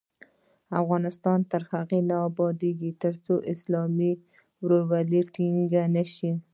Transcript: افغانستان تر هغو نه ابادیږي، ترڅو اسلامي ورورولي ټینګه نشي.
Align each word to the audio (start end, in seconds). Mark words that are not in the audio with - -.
افغانستان 0.81 1.39
تر 1.51 1.61
هغو 1.71 1.99
نه 2.09 2.15
ابادیږي، 2.29 2.91
ترڅو 3.03 3.35
اسلامي 3.53 4.11
ورورولي 4.61 5.21
ټینګه 5.35 5.83
نشي. 5.95 6.31